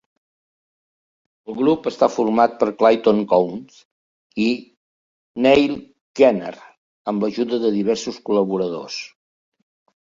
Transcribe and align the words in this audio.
El 1.51 1.57
grup 1.59 1.89
està 1.91 2.09
format 2.13 2.55
per 2.63 2.69
Clayton 2.79 3.21
Counts 3.35 3.83
i 4.49 4.49
Neil 5.49 5.77
Keener, 6.23 6.57
amb 7.13 7.29
l'ajude 7.29 7.63
de 7.69 7.77
diversos 7.81 8.21
col·laboradors. 8.31 9.01